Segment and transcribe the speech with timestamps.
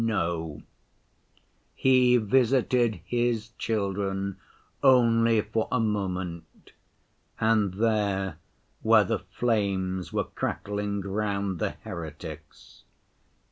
[0.03, 0.63] No,
[1.75, 4.37] He visited His children
[4.81, 6.71] only for a moment,
[7.39, 8.37] and there
[8.81, 12.81] where the flames were crackling round the heretics.